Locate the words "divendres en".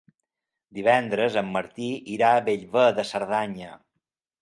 0.77-1.53